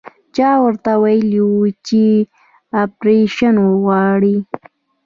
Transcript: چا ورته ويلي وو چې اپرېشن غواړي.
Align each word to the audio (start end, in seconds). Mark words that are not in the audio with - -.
چا 0.35 0.49
ورته 0.63 0.91
ويلي 1.03 1.39
وو 1.47 1.65
چې 1.87 2.03
اپرېشن 2.83 3.55
غواړي. 3.81 4.35